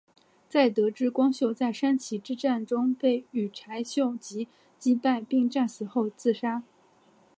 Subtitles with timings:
[0.49, 4.47] 在得知光秀在山崎之战中被羽柴秀吉
[4.79, 6.63] 击败并战死后自杀。